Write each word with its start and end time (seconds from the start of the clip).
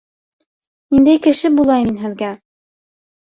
Ниндәй 0.95 1.19
кеше 1.27 1.51
булайым 1.59 1.91
мин 1.91 2.01
һеҙгә? 2.05 2.31